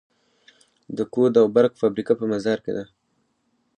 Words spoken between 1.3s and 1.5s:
او